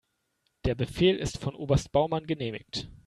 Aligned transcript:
Der 0.65 0.73
Befehl 0.73 1.15
ist 1.15 1.37
von 1.37 1.53
Oberst 1.53 1.91
Baumann 1.91 2.25
genehmigt. 2.25 2.89